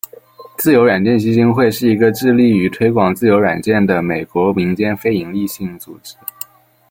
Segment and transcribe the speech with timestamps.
[0.57, 6.15] 自由软件基金会是一个致力于推广自由软件的美国民间非营利性组织。